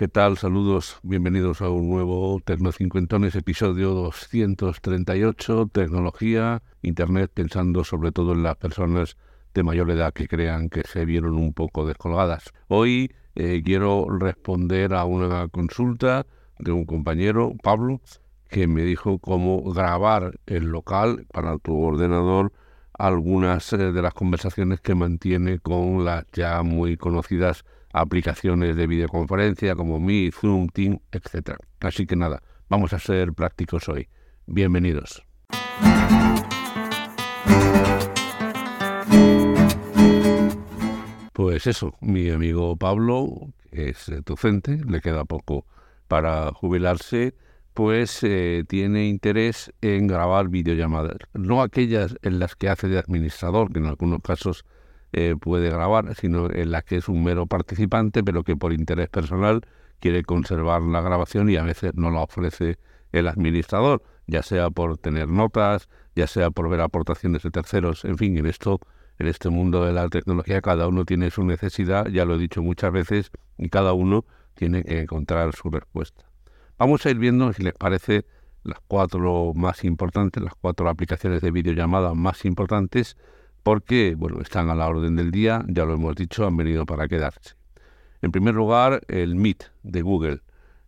¿Qué 0.00 0.08
tal? 0.08 0.38
Saludos, 0.38 0.98
bienvenidos 1.02 1.60
a 1.60 1.68
un 1.68 1.90
nuevo 1.90 2.40
Tecnocincuentones, 2.42 3.34
episodio 3.34 3.90
238, 3.90 5.68
tecnología, 5.70 6.62
Internet, 6.80 7.30
pensando 7.34 7.84
sobre 7.84 8.10
todo 8.10 8.32
en 8.32 8.42
las 8.42 8.56
personas 8.56 9.18
de 9.52 9.62
mayor 9.62 9.90
edad 9.90 10.14
que 10.14 10.26
crean 10.26 10.70
que 10.70 10.84
se 10.84 11.04
vieron 11.04 11.34
un 11.34 11.52
poco 11.52 11.86
descolgadas. 11.86 12.44
Hoy 12.68 13.12
eh, 13.34 13.60
quiero 13.62 14.06
responder 14.08 14.94
a 14.94 15.04
una 15.04 15.48
consulta 15.48 16.24
de 16.58 16.72
un 16.72 16.86
compañero, 16.86 17.52
Pablo, 17.62 18.00
que 18.48 18.66
me 18.66 18.84
dijo 18.84 19.18
cómo 19.18 19.62
grabar 19.70 20.40
el 20.46 20.64
local 20.64 21.26
para 21.30 21.58
tu 21.58 21.78
ordenador 21.78 22.54
algunas 22.94 23.70
eh, 23.74 23.92
de 23.92 24.00
las 24.00 24.14
conversaciones 24.14 24.80
que 24.80 24.94
mantiene 24.94 25.58
con 25.58 26.06
las 26.06 26.24
ya 26.32 26.62
muy 26.62 26.96
conocidas 26.96 27.66
aplicaciones 27.92 28.76
de 28.76 28.86
videoconferencia 28.86 29.74
como 29.74 30.00
Meet, 30.00 30.34
Zoom, 30.34 30.68
Team, 30.68 30.98
etc. 31.12 31.56
Así 31.80 32.06
que 32.06 32.16
nada, 32.16 32.42
vamos 32.68 32.92
a 32.92 32.98
ser 32.98 33.32
prácticos 33.32 33.88
hoy. 33.88 34.08
Bienvenidos. 34.46 35.22
Pues 41.32 41.66
eso, 41.66 41.94
mi 42.00 42.30
amigo 42.30 42.76
Pablo, 42.76 43.52
que 43.70 43.90
es 43.90 44.10
docente, 44.24 44.80
le 44.86 45.00
queda 45.00 45.24
poco 45.24 45.66
para 46.06 46.52
jubilarse, 46.52 47.34
pues 47.72 48.22
eh, 48.24 48.64
tiene 48.68 49.06
interés 49.06 49.72
en 49.80 50.06
grabar 50.06 50.48
videollamadas, 50.48 51.16
no 51.32 51.62
aquellas 51.62 52.16
en 52.22 52.40
las 52.40 52.56
que 52.56 52.68
hace 52.68 52.88
de 52.88 52.98
administrador, 52.98 53.72
que 53.72 53.78
en 53.78 53.86
algunos 53.86 54.20
casos 54.20 54.64
eh, 55.12 55.34
puede 55.40 55.70
grabar, 55.70 56.14
sino 56.14 56.50
en 56.50 56.70
la 56.70 56.82
que 56.82 56.96
es 56.96 57.08
un 57.08 57.24
mero 57.24 57.46
participante, 57.46 58.22
pero 58.22 58.44
que 58.44 58.56
por 58.56 58.72
interés 58.72 59.08
personal 59.08 59.62
quiere 59.98 60.22
conservar 60.22 60.82
la 60.82 61.00
grabación 61.00 61.50
y 61.50 61.56
a 61.56 61.62
veces 61.62 61.92
no 61.94 62.10
la 62.10 62.20
ofrece 62.20 62.78
el 63.12 63.28
administrador, 63.28 64.02
ya 64.26 64.42
sea 64.42 64.70
por 64.70 64.98
tener 64.98 65.28
notas, 65.28 65.88
ya 66.14 66.26
sea 66.26 66.50
por 66.50 66.68
ver 66.68 66.80
aportaciones 66.80 67.42
de 67.42 67.50
terceros, 67.50 68.04
en 68.04 68.18
fin, 68.18 68.36
en 68.38 68.46
esto, 68.46 68.80
en 69.18 69.26
este 69.26 69.50
mundo 69.50 69.84
de 69.84 69.92
la 69.92 70.08
tecnología, 70.08 70.60
cada 70.60 70.86
uno 70.86 71.04
tiene 71.04 71.30
su 71.30 71.44
necesidad, 71.44 72.06
ya 72.06 72.24
lo 72.24 72.36
he 72.36 72.38
dicho 72.38 72.62
muchas 72.62 72.92
veces, 72.92 73.30
y 73.58 73.68
cada 73.68 73.92
uno 73.92 74.24
tiene 74.54 74.84
que 74.84 75.00
encontrar 75.00 75.54
su 75.54 75.70
respuesta. 75.70 76.24
Vamos 76.78 77.04
a 77.04 77.10
ir 77.10 77.18
viendo, 77.18 77.52
si 77.52 77.62
les 77.62 77.74
parece, 77.74 78.24
las 78.62 78.78
cuatro 78.86 79.52
más 79.54 79.84
importantes, 79.84 80.42
las 80.42 80.54
cuatro 80.54 80.88
aplicaciones 80.88 81.40
de 81.40 81.50
videollamada 81.50 82.14
más 82.14 82.44
importantes 82.44 83.16
porque 83.62 84.14
bueno, 84.16 84.40
están 84.40 84.70
a 84.70 84.74
la 84.74 84.88
orden 84.88 85.16
del 85.16 85.30
día, 85.30 85.64
ya 85.68 85.84
lo 85.84 85.94
hemos 85.94 86.16
dicho, 86.16 86.46
han 86.46 86.56
venido 86.56 86.86
para 86.86 87.08
quedarse. 87.08 87.54
En 88.22 88.32
primer 88.32 88.54
lugar, 88.54 89.00
el 89.08 89.34
Meet 89.34 89.64
de 89.82 90.02
Google. 90.02 90.40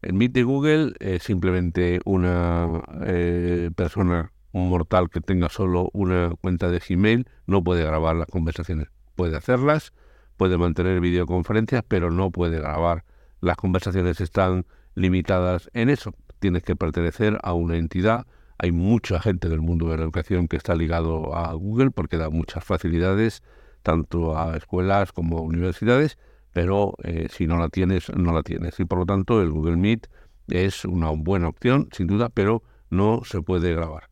El 0.03 0.15
Meet 0.15 0.33
de 0.33 0.43
Google 0.43 0.93
es 1.01 1.23
simplemente 1.23 2.01
una 2.05 2.83
eh, 3.05 3.71
persona, 3.75 4.33
mortal 4.53 5.09
que 5.09 5.21
tenga 5.21 5.49
solo 5.49 5.89
una 5.95 6.35
cuenta 6.41 6.69
de 6.69 6.79
Gmail, 6.79 7.27
no 7.47 7.65
puede 7.65 7.85
grabar 7.85 8.17
las 8.17 8.27
conversaciones. 8.27 8.89
Puede 9.15 9.37
hacerlas, 9.37 9.93
puede 10.37 10.59
mantener 10.59 11.01
videoconferencias, 11.01 11.85
pero 11.87 12.11
no 12.11 12.31
puede 12.31 12.59
grabar. 12.59 13.05
Las 13.41 13.57
conversaciones 13.57 14.21
están 14.21 14.67
limitadas 14.95 15.71
en 15.73 15.89
eso. 15.89 16.15
Tienes 16.39 16.63
que 16.65 16.77
pertenecer 16.77 17.39
a 17.43 17.55
una 17.55 17.77
entidad 17.77 18.27
hay 18.63 18.71
mucha 18.71 19.21
gente 19.21 19.49
del 19.49 19.61
mundo 19.61 19.89
de 19.89 19.97
la 19.97 20.05
educación 20.05 20.47
que 20.47 20.57
está 20.57 20.77
ligado 20.77 21.35
a 21.35 21.53
Google 21.53 21.91
porque 21.91 22.17
da 22.17 22.31
muchas 22.31 22.65
facilidades 22.65 23.43
tanto 23.83 24.39
a 24.39 24.57
escuelas 24.57 25.11
como 25.11 25.39
a 25.39 25.41
universidades, 25.41 26.17
pero 26.53 26.95
eh, 27.03 27.27
si 27.29 27.49
no 27.49 27.57
la 27.57 27.69
tienes, 27.71 28.09
no 28.15 28.33
la 28.33 28.45
tienes. 28.45 28.79
Y 28.79 28.85
por 28.85 29.01
lo 29.01 29.05
tanto 29.07 29.43
el 29.43 29.51
Google 29.51 29.77
Meet 29.77 30.07
es 30.47 30.85
una 30.85 31.11
buena 31.11 31.49
opción, 31.49 31.89
sin 31.91 32.07
duda, 32.07 32.29
pero 32.29 32.63
no 32.89 33.23
se 33.25 33.43
puede 33.43 33.75
grabar. 33.75 34.05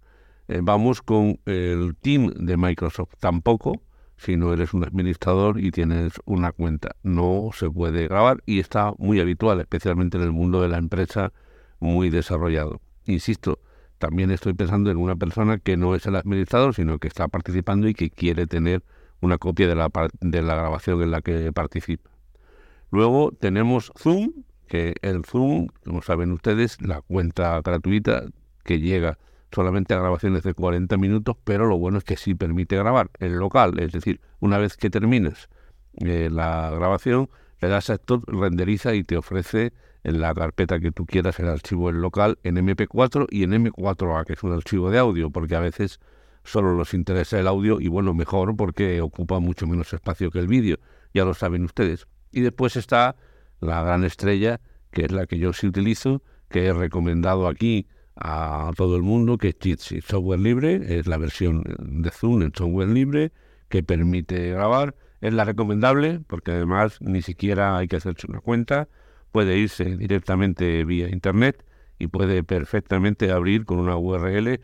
Eh, 0.48 0.58
vamos 0.60 1.00
con 1.00 1.38
el 1.46 1.94
Team 1.94 2.32
de 2.34 2.56
Microsoft. 2.56 3.14
Tampoco, 3.20 3.80
si 4.16 4.36
no 4.36 4.52
eres 4.52 4.74
un 4.74 4.82
administrador 4.82 5.60
y 5.60 5.70
tienes 5.70 6.14
una 6.24 6.50
cuenta. 6.50 6.96
No 7.04 7.50
se 7.54 7.70
puede 7.70 8.08
grabar 8.08 8.42
y 8.46 8.58
está 8.58 8.94
muy 8.98 9.20
habitual, 9.20 9.60
especialmente 9.60 10.16
en 10.16 10.24
el 10.24 10.32
mundo 10.32 10.60
de 10.60 10.70
la 10.70 10.78
empresa 10.78 11.32
muy 11.78 12.10
desarrollado. 12.10 12.80
Insisto, 13.04 13.60
también 14.00 14.30
estoy 14.30 14.54
pensando 14.54 14.90
en 14.90 14.96
una 14.96 15.14
persona 15.14 15.58
que 15.58 15.76
no 15.76 15.94
es 15.94 16.06
el 16.06 16.16
administrador, 16.16 16.74
sino 16.74 16.98
que 16.98 17.06
está 17.06 17.28
participando 17.28 17.86
y 17.86 17.92
que 17.92 18.08
quiere 18.08 18.46
tener 18.46 18.82
una 19.20 19.36
copia 19.36 19.68
de 19.68 19.74
la, 19.74 19.90
de 20.20 20.42
la 20.42 20.54
grabación 20.54 21.02
en 21.02 21.10
la 21.10 21.20
que 21.20 21.52
participa. 21.52 22.10
Luego 22.90 23.30
tenemos 23.38 23.92
Zoom, 23.98 24.32
que 24.66 24.94
el 25.02 25.26
Zoom, 25.26 25.68
como 25.84 26.00
saben 26.00 26.32
ustedes, 26.32 26.80
la 26.80 27.02
cuenta 27.02 27.60
gratuita 27.60 28.24
que 28.64 28.80
llega 28.80 29.18
solamente 29.52 29.92
a 29.92 29.98
grabaciones 29.98 30.44
de 30.44 30.54
40 30.54 30.96
minutos, 30.96 31.36
pero 31.44 31.66
lo 31.66 31.76
bueno 31.76 31.98
es 31.98 32.04
que 32.04 32.16
sí 32.16 32.34
permite 32.34 32.76
grabar 32.76 33.10
en 33.18 33.38
local, 33.38 33.78
es 33.80 33.92
decir, 33.92 34.20
una 34.38 34.56
vez 34.56 34.78
que 34.78 34.88
termines 34.88 35.50
eh, 35.98 36.30
la 36.32 36.70
grabación, 36.70 37.28
le 37.60 37.68
das 37.68 37.90
a 37.90 37.94
esto, 37.94 38.22
renderiza 38.26 38.94
y 38.94 39.04
te 39.04 39.18
ofrece 39.18 39.74
en 40.04 40.20
la 40.20 40.34
carpeta 40.34 40.80
que 40.80 40.92
tú 40.92 41.06
quieras 41.06 41.38
el 41.40 41.48
archivo 41.48 41.90
en 41.90 42.00
local 42.00 42.38
en 42.42 42.56
MP4 42.56 43.26
y 43.30 43.42
en 43.44 43.52
M4A, 43.52 44.24
que 44.24 44.34
es 44.34 44.42
un 44.42 44.52
archivo 44.52 44.90
de 44.90 44.98
audio, 44.98 45.30
porque 45.30 45.56
a 45.56 45.60
veces 45.60 46.00
solo 46.44 46.74
nos 46.74 46.94
interesa 46.94 47.38
el 47.38 47.46
audio 47.46 47.80
y 47.80 47.88
bueno, 47.88 48.14
mejor 48.14 48.56
porque 48.56 49.00
ocupa 49.00 49.38
mucho 49.40 49.66
menos 49.66 49.92
espacio 49.92 50.30
que 50.30 50.38
el 50.38 50.46
vídeo, 50.46 50.78
ya 51.12 51.24
lo 51.24 51.34
saben 51.34 51.64
ustedes. 51.64 52.06
Y 52.32 52.40
después 52.40 52.76
está 52.76 53.16
la 53.60 53.82
gran 53.82 54.04
estrella, 54.04 54.60
que 54.90 55.04
es 55.04 55.12
la 55.12 55.26
que 55.26 55.38
yo 55.38 55.52
sí 55.52 55.66
utilizo, 55.66 56.22
que 56.48 56.66
he 56.66 56.72
recomendado 56.72 57.46
aquí 57.46 57.86
a 58.16 58.70
todo 58.76 58.96
el 58.96 59.02
mundo, 59.02 59.38
que 59.38 59.48
es 59.48 59.56
Jitsi, 59.60 60.00
software 60.00 60.40
libre, 60.40 60.98
es 60.98 61.06
la 61.06 61.16
versión 61.16 61.62
de 61.78 62.10
Zoom 62.10 62.42
en 62.42 62.52
software 62.54 62.88
libre, 62.88 63.32
que 63.68 63.82
permite 63.82 64.50
grabar, 64.50 64.94
es 65.20 65.32
la 65.32 65.44
recomendable, 65.44 66.20
porque 66.26 66.52
además 66.52 66.98
ni 67.00 67.22
siquiera 67.22 67.76
hay 67.76 67.88
que 67.88 67.96
hacerse 67.96 68.26
una 68.28 68.40
cuenta, 68.40 68.88
puede 69.32 69.58
irse 69.58 69.96
directamente 69.96 70.84
vía 70.84 71.08
Internet 71.08 71.64
y 71.98 72.08
puede 72.08 72.42
perfectamente 72.42 73.30
abrir 73.30 73.64
con 73.64 73.78
una 73.78 73.96
URL, 73.96 74.60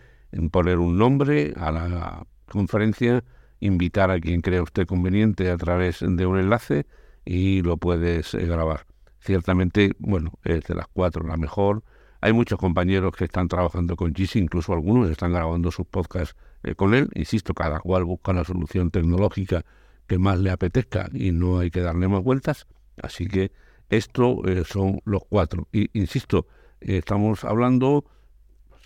poner 0.50 0.78
un 0.78 0.98
nombre 0.98 1.52
a 1.56 1.70
la 1.70 2.26
conferencia, 2.48 3.24
invitar 3.60 4.10
a 4.10 4.20
quien 4.20 4.40
crea 4.40 4.62
usted 4.62 4.86
conveniente 4.86 5.50
a 5.50 5.56
través 5.56 6.00
de 6.00 6.26
un 6.26 6.38
enlace 6.38 6.86
y 7.24 7.62
lo 7.62 7.76
puedes 7.76 8.34
eh, 8.34 8.46
grabar. 8.46 8.86
Ciertamente, 9.20 9.92
bueno, 9.98 10.32
es 10.44 10.64
de 10.64 10.74
las 10.74 10.86
cuatro 10.88 11.26
la 11.26 11.36
mejor. 11.36 11.82
Hay 12.20 12.32
muchos 12.32 12.58
compañeros 12.58 13.14
que 13.16 13.24
están 13.24 13.48
trabajando 13.48 13.96
con 13.96 14.14
Jitsi, 14.14 14.38
incluso 14.38 14.72
algunos 14.72 15.10
están 15.10 15.32
grabando 15.32 15.70
sus 15.70 15.86
podcasts 15.86 16.36
eh, 16.62 16.74
con 16.74 16.94
él. 16.94 17.10
Insisto, 17.14 17.52
cada 17.52 17.80
cual 17.80 18.04
busca 18.04 18.32
la 18.32 18.44
solución 18.44 18.90
tecnológica 18.90 19.64
que 20.06 20.18
más 20.18 20.38
le 20.38 20.50
apetezca 20.50 21.08
y 21.12 21.32
no 21.32 21.58
hay 21.58 21.70
que 21.70 21.80
darle 21.80 22.08
más 22.08 22.22
vueltas. 22.22 22.66
Así 23.02 23.26
que 23.26 23.52
esto 23.90 24.46
eh, 24.46 24.64
son 24.64 25.00
los 25.04 25.22
cuatro. 25.28 25.68
Y 25.72 25.88
insisto, 25.98 26.46
estamos 26.80 27.44
hablando 27.44 28.04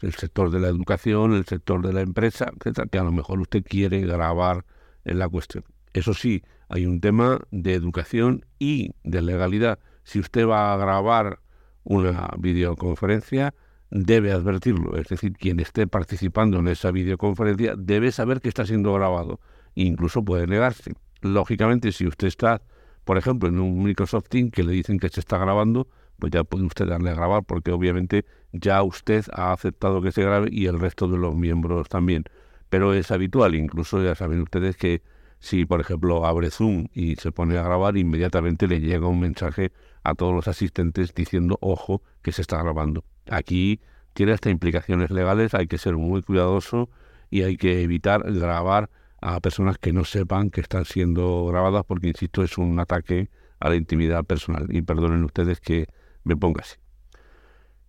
del 0.01 0.15
sector 0.15 0.51
de 0.51 0.61
la 0.61 0.69
educación, 0.69 1.35
el 1.35 1.45
sector 1.45 1.87
de 1.87 1.93
la 1.93 2.01
empresa, 2.01 2.51
etcétera, 2.59 2.89
que 2.91 2.99
a 2.99 3.05
lo 3.05 3.13
mejor 3.13 3.41
usted 3.41 3.63
quiere 3.63 4.01
grabar 4.01 4.65
en 5.05 5.19
la 5.19 5.29
cuestión. 5.29 5.65
Eso 5.93 6.15
sí, 6.15 6.43
hay 6.69 6.87
un 6.87 7.01
tema 7.01 7.41
de 7.51 7.75
educación 7.75 8.47
y 8.59 8.93
de 9.03 9.23
legalidad. 9.23 9.79
Si 10.05 10.19
usted 10.19 10.47
va 10.47 10.73
a 10.73 10.77
grabar 10.77 11.41
una 11.85 12.31
videoconferencia, 12.39 13.55
debe 13.91 14.33
advertirlo. 14.33 14.97
Es 14.97 15.09
decir, 15.09 15.33
quien 15.33 15.61
esté 15.61 15.87
participando 15.87 16.59
en 16.59 16.69
esa 16.69 16.91
videoconferencia 16.91 17.75
debe 17.77 18.13
saber 18.13 18.41
que 18.41 18.49
está 18.49 18.65
siendo 18.65 18.93
grabado. 18.95 19.41
Incluso 19.75 20.25
puede 20.25 20.47
negarse. 20.47 20.93
Lógicamente, 21.23 21.93
si 21.93 22.07
usted 22.07 22.29
está 22.29 22.63
por 23.11 23.19
ejemplo, 23.19 23.49
en 23.49 23.59
un 23.59 23.83
Microsoft 23.83 24.29
Teams 24.29 24.53
que 24.53 24.63
le 24.63 24.71
dicen 24.71 25.01
que 25.01 25.09
se 25.09 25.19
está 25.19 25.37
grabando, 25.37 25.89
pues 26.21 26.31
ya 26.31 26.45
puede 26.45 26.65
usted 26.65 26.87
darle 26.87 27.11
a 27.11 27.15
grabar 27.15 27.43
porque 27.43 27.73
obviamente 27.73 28.25
ya 28.53 28.85
usted 28.85 29.25
ha 29.33 29.51
aceptado 29.51 30.01
que 30.01 30.13
se 30.13 30.23
grabe 30.23 30.49
y 30.53 30.67
el 30.67 30.79
resto 30.79 31.09
de 31.09 31.19
los 31.19 31.35
miembros 31.35 31.89
también. 31.89 32.23
Pero 32.69 32.95
es 32.95 33.11
habitual, 33.11 33.57
incluso 33.57 34.01
ya 34.01 34.15
saben 34.15 34.41
ustedes 34.43 34.77
que 34.77 35.03
si, 35.41 35.65
por 35.65 35.81
ejemplo, 35.81 36.25
abre 36.25 36.53
Zoom 36.53 36.87
y 36.95 37.17
se 37.17 37.33
pone 37.33 37.59
a 37.59 37.65
grabar, 37.65 37.97
inmediatamente 37.97 38.69
le 38.69 38.79
llega 38.79 39.09
un 39.09 39.19
mensaje 39.19 39.73
a 40.05 40.15
todos 40.15 40.33
los 40.33 40.47
asistentes 40.47 41.13
diciendo, 41.13 41.59
ojo, 41.61 42.03
que 42.23 42.31
se 42.31 42.43
está 42.43 42.63
grabando. 42.63 43.03
Aquí 43.29 43.81
tiene 44.13 44.35
hasta 44.35 44.51
implicaciones 44.51 45.11
legales, 45.11 45.53
hay 45.55 45.67
que 45.67 45.79
ser 45.79 45.97
muy 45.97 46.23
cuidadoso 46.23 46.89
y 47.29 47.43
hay 47.43 47.57
que 47.57 47.83
evitar 47.83 48.23
grabar 48.33 48.89
a 49.21 49.41
personas 49.41 49.79
que 49.79 49.93
no 49.93 50.05
sepan 50.05 50.51
que 50.51 50.61
están 50.61 50.85
siendo 50.85 51.47
grabadas 51.47 51.85
porque, 51.87 52.09
insisto, 52.09 52.43
es 52.43 52.59
un 52.59 52.79
ataque 52.79 53.31
a 53.59 53.69
la 53.69 53.77
intimidad 53.77 54.25
personal. 54.25 54.67
Y 54.71 54.83
perdonen 54.83 55.25
ustedes 55.25 55.61
que 55.61 55.87
me 56.25 56.37
ponga 56.37 56.63
así. 56.63 56.77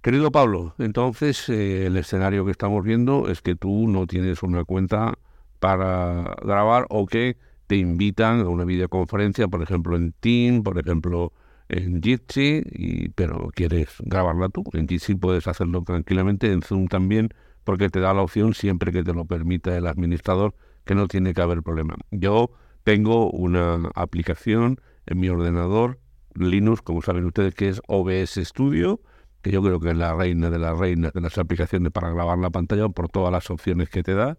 Querido 0.02 0.32
Pablo, 0.32 0.74
entonces 0.80 1.48
eh, 1.50 1.86
el 1.86 1.96
escenario 1.96 2.44
que 2.44 2.52
estamos 2.52 2.84
viendo 2.84 3.30
es 3.30 3.42
que 3.42 3.56
tú 3.56 3.88
no 3.88 4.08
tienes 4.08 4.42
una 4.42 4.64
cuenta 4.64 5.14
para 5.60 6.36
grabar 6.42 6.88
o 6.90 7.06
que 7.06 7.38
te 7.68 7.76
invitan 7.76 8.42
a 8.42 8.50
una 8.50 8.66
videoconferencia, 8.66 9.48
por 9.48 9.62
ejemplo 9.62 9.96
en 9.96 10.14
Team, 10.14 10.64
por 10.64 10.80
ejemplo 10.80 11.32
en 11.70 12.02
Jitsi, 12.02 12.64
y, 12.72 13.10
pero 13.10 13.52
quieres 13.54 13.90
grabarla 14.00 14.50
tú. 14.50 14.64
En 14.74 14.88
Jitsi 14.88 15.16
puedes 15.16 15.48
hacerlo 15.48 15.84
tranquilamente, 15.84 16.52
en 16.52 16.64
Zoom 16.64 16.88
también, 16.88 17.30
porque 17.64 17.90
te 17.90 18.00
da 18.00 18.14
la 18.14 18.24
opción 18.24 18.56
siempre 18.56 18.92
que 18.92 19.04
te 19.04 19.14
lo 19.14 19.26
permita 19.26 19.78
el 19.78 19.88
administrador, 19.88 20.56
que 20.86 20.96
no 20.96 21.08
tiene 21.08 21.34
que 21.34 21.42
haber 21.42 21.64
problema. 21.64 21.96
Yo 22.12 22.52
tengo 22.84 23.30
una 23.32 23.90
aplicación 23.96 24.80
en 25.06 25.20
mi 25.20 25.30
ordenador 25.30 26.00
Linux, 26.36 26.82
como 26.82 27.02
saben 27.02 27.26
ustedes, 27.26 27.54
que 27.56 27.70
es 27.70 27.82
OBS 27.88 28.40
Studio, 28.44 29.02
que 29.42 29.52
yo 29.52 29.62
creo 29.62 29.80
que 29.80 29.90
es 29.90 29.98
la 29.98 30.14
reina 30.14 30.50
de 30.50 30.60
las 30.60 30.78
reinas 30.78 31.14
de 31.14 31.22
las 31.22 31.38
aplicaciones 31.38 31.92
para 31.92 32.12
grabar 32.12 32.38
la 32.38 32.50
pantalla 32.50 32.88
por 32.90 33.10
todas 33.10 33.32
las 33.32 33.50
opciones 33.50 33.90
que 33.90 34.04
te 34.04 34.14
da. 34.14 34.38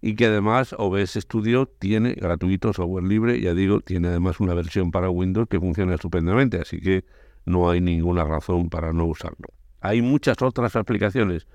Y 0.00 0.14
que 0.14 0.26
además 0.26 0.74
OBS 0.78 1.14
Studio 1.14 1.66
tiene 1.66 2.12
gratuito, 2.12 2.72
software 2.72 3.04
libre, 3.04 3.40
ya 3.40 3.52
digo, 3.52 3.80
tiene 3.80 4.08
además 4.08 4.38
una 4.38 4.54
versión 4.54 4.92
para 4.92 5.10
Windows 5.10 5.48
que 5.48 5.58
funciona 5.58 5.94
estupendamente, 5.94 6.60
así 6.60 6.80
que 6.80 7.04
no 7.44 7.68
hay 7.68 7.80
ninguna 7.80 8.24
razón 8.24 8.68
para 8.70 8.92
no 8.92 9.06
usarlo. 9.06 9.48
Hay 9.80 10.00
muchas 10.02 10.40
otras 10.40 10.76
aplicaciones, 10.76 11.48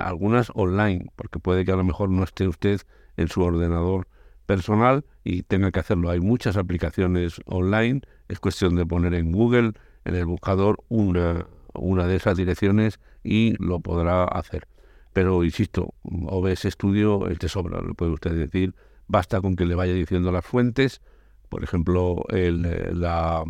algunas 0.00 0.50
online, 0.54 1.06
porque 1.14 1.38
puede 1.38 1.64
que 1.64 1.70
a 1.70 1.76
lo 1.76 1.84
mejor 1.84 2.10
no 2.10 2.24
esté 2.24 2.48
usted 2.48 2.80
en 3.16 3.28
su 3.28 3.42
ordenador 3.42 4.08
personal 4.46 5.04
y 5.24 5.42
tenga 5.42 5.70
que 5.70 5.80
hacerlo. 5.80 6.10
Hay 6.10 6.20
muchas 6.20 6.56
aplicaciones 6.56 7.40
online, 7.46 8.02
es 8.28 8.40
cuestión 8.40 8.76
de 8.76 8.86
poner 8.86 9.14
en 9.14 9.32
Google, 9.32 9.72
en 10.04 10.14
el 10.14 10.26
buscador, 10.26 10.82
una, 10.88 11.46
una 11.72 12.06
de 12.06 12.16
esas 12.16 12.36
direcciones 12.36 13.00
y 13.22 13.54
lo 13.58 13.80
podrá 13.80 14.24
hacer. 14.24 14.68
Pero 15.12 15.44
insisto, 15.44 15.94
OBS 16.02 16.62
Studio 16.62 17.28
es 17.28 17.38
de 17.38 17.48
sobra, 17.48 17.80
lo 17.80 17.94
puede 17.94 18.12
usted 18.12 18.32
decir, 18.32 18.74
basta 19.06 19.40
con 19.40 19.56
que 19.56 19.64
le 19.64 19.74
vaya 19.74 19.92
diciendo 19.92 20.32
las 20.32 20.44
fuentes, 20.44 21.00
por 21.48 21.62
ejemplo, 21.62 22.24
el, 22.30 23.00
la, 23.00 23.44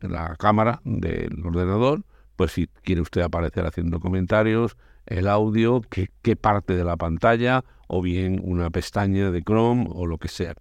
la 0.00 0.36
cámara 0.36 0.80
del 0.84 1.44
ordenador, 1.44 2.02
pues 2.36 2.52
si 2.52 2.66
quiere 2.82 3.00
usted 3.00 3.20
aparecer 3.20 3.64
haciendo 3.64 4.00
comentarios, 4.00 4.76
el 5.06 5.28
audio, 5.28 5.80
qué, 5.82 6.08
qué 6.22 6.36
parte 6.36 6.76
de 6.76 6.84
la 6.84 6.96
pantalla, 6.96 7.64
o 7.88 8.02
bien 8.02 8.40
una 8.42 8.70
pestaña 8.70 9.30
de 9.30 9.42
Chrome 9.42 9.86
o 9.90 10.06
lo 10.06 10.18
que 10.18 10.28
sea. 10.28 10.54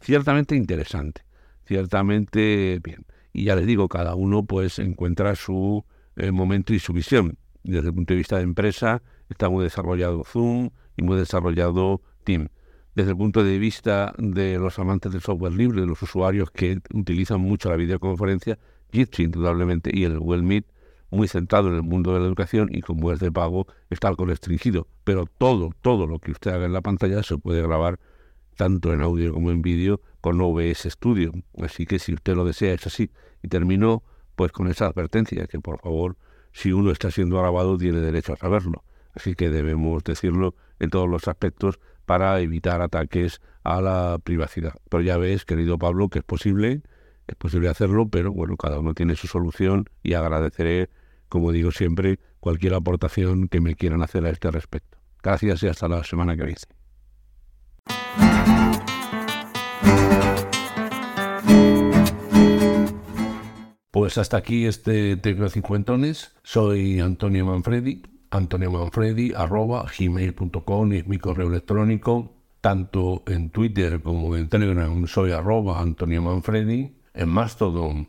Ciertamente 0.00 0.56
interesante, 0.56 1.22
ciertamente 1.64 2.80
bien. 2.82 3.06
Y 3.32 3.44
ya 3.44 3.56
les 3.56 3.66
digo, 3.66 3.88
cada 3.88 4.14
uno 4.14 4.44
pues 4.44 4.78
encuentra 4.78 5.34
su 5.34 5.84
eh, 6.16 6.30
momento 6.30 6.74
y 6.74 6.78
su 6.78 6.92
visión. 6.92 7.38
Desde 7.62 7.88
el 7.88 7.94
punto 7.94 8.14
de 8.14 8.18
vista 8.18 8.36
de 8.36 8.42
empresa 8.42 9.02
está 9.28 9.48
muy 9.48 9.64
desarrollado 9.64 10.24
Zoom 10.24 10.70
y 10.96 11.02
muy 11.02 11.16
desarrollado 11.18 12.02
Team. 12.24 12.48
Desde 12.94 13.10
el 13.10 13.16
punto 13.16 13.44
de 13.44 13.58
vista 13.58 14.14
de 14.16 14.58
los 14.58 14.78
amantes 14.78 15.12
del 15.12 15.20
software 15.20 15.52
libre, 15.52 15.82
de 15.82 15.86
los 15.86 16.00
usuarios 16.00 16.50
que 16.50 16.78
utilizan 16.94 17.40
mucho 17.40 17.68
la 17.68 17.76
videoconferencia, 17.76 18.58
Jitsi 18.92 19.24
indudablemente 19.24 19.90
y 19.92 20.04
el 20.04 20.18
Google 20.18 20.42
Meet 20.42 20.66
muy 21.10 21.28
centrado 21.28 21.68
en 21.68 21.74
el 21.74 21.82
mundo 21.82 22.12
de 22.14 22.20
la 22.20 22.26
educación 22.26 22.68
y 22.72 22.80
como 22.80 23.12
es 23.12 23.20
de 23.20 23.30
pago 23.30 23.66
está 23.90 24.08
algo 24.08 24.26
restringido. 24.26 24.86
Pero 25.04 25.26
todo, 25.26 25.70
todo 25.80 26.06
lo 26.06 26.18
que 26.18 26.32
usted 26.32 26.52
haga 26.52 26.66
en 26.66 26.72
la 26.72 26.80
pantalla 26.80 27.22
se 27.22 27.38
puede 27.38 27.62
grabar 27.62 27.98
tanto 28.56 28.92
en 28.92 29.02
audio 29.02 29.32
como 29.32 29.50
en 29.50 29.62
vídeo 29.62 30.00
con 30.20 30.40
OBS 30.40 30.88
Studio. 30.90 31.32
Así 31.62 31.86
que 31.86 31.98
si 31.98 32.14
usted 32.14 32.34
lo 32.34 32.44
desea 32.44 32.74
es 32.74 32.86
así. 32.86 33.10
Y 33.42 33.48
termino 33.48 34.02
pues 34.34 34.52
con 34.52 34.68
esa 34.68 34.86
advertencia 34.86 35.46
que 35.46 35.60
por 35.60 35.80
favor 35.80 36.16
si 36.52 36.72
uno 36.72 36.90
está 36.90 37.10
siendo 37.10 37.38
grabado 37.38 37.76
tiene 37.76 38.00
derecho 38.00 38.32
a 38.32 38.36
saberlo. 38.36 38.84
Así 39.14 39.34
que 39.34 39.50
debemos 39.50 40.04
decirlo 40.04 40.54
en 40.78 40.90
todos 40.90 41.08
los 41.08 41.28
aspectos 41.28 41.78
para 42.04 42.40
evitar 42.40 42.82
ataques 42.82 43.40
a 43.64 43.80
la 43.80 44.18
privacidad. 44.22 44.74
Pero 44.88 45.02
ya 45.02 45.16
ves, 45.16 45.44
querido 45.44 45.78
Pablo, 45.78 46.08
que 46.08 46.18
es 46.18 46.24
posible 46.24 46.82
es 47.26 47.34
posible 47.36 47.68
hacerlo, 47.68 48.08
pero 48.08 48.32
bueno, 48.32 48.56
cada 48.56 48.78
uno 48.78 48.94
tiene 48.94 49.16
su 49.16 49.26
solución 49.26 49.86
y 50.02 50.14
agradeceré, 50.14 50.90
como 51.28 51.52
digo 51.52 51.72
siempre, 51.72 52.18
cualquier 52.40 52.74
aportación 52.74 53.48
que 53.48 53.60
me 53.60 53.74
quieran 53.74 54.02
hacer 54.02 54.24
a 54.26 54.30
este 54.30 54.50
respecto. 54.50 54.98
Gracias 55.22 55.62
y 55.62 55.68
hasta 55.68 55.88
la 55.88 56.04
semana 56.04 56.36
que 56.36 56.44
viene. 56.44 56.60
Pues 63.90 64.18
hasta 64.18 64.36
aquí 64.36 64.66
este 64.66 65.16
Tecno 65.16 65.48
Cincuentones. 65.48 66.32
Soy 66.42 67.00
Antonio 67.00 67.46
Manfredi. 67.46 68.02
Antonio 68.30 68.70
Manfredi, 68.70 69.32
gmail.com 69.32 70.92
es 70.92 71.06
mi 71.06 71.18
correo 71.18 71.48
electrónico. 71.48 72.34
Tanto 72.60 73.22
en 73.26 73.50
Twitter 73.50 74.02
como 74.02 74.36
en 74.36 74.48
Telegram 74.48 75.06
soy 75.06 75.30
arroba 75.30 75.80
Antonio 75.80 76.20
Manfredi 76.20 76.96
en 77.14 77.28
Mastodon, 77.30 78.08